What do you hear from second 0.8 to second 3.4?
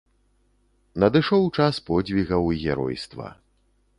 Надышоў час подзвігаў і геройства.